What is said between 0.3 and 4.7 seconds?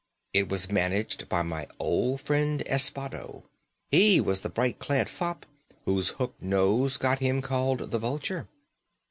It was managed by my old friend Espado; he was the